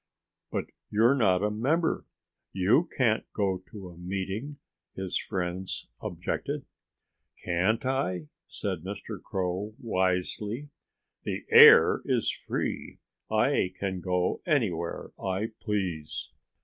"But 0.51 0.65
you're 0.89 1.13
not 1.13 1.43
a 1.43 1.51
member. 1.51 2.07
You 2.53 2.89
can't 2.97 3.23
go 3.33 3.59
to 3.69 3.89
a 3.89 3.97
meeting," 3.99 4.57
his 4.95 5.15
friends 5.15 5.89
objected. 6.01 6.65
"Can't 7.45 7.85
I?" 7.85 8.21
said 8.47 8.79
Mr. 8.81 9.21
Crow 9.21 9.75
wisely. 9.79 10.71
"The 11.21 11.45
air 11.51 12.01
is 12.05 12.31
free. 12.31 12.97
I 13.29 13.75
can 13.79 13.99
go 13.99 14.41
anywhere 14.47 15.11
I 15.23 15.51
please." 15.61 16.31